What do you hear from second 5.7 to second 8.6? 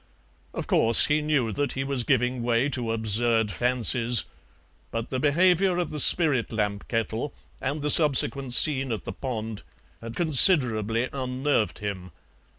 of the spirit lamp kettle and the subsequent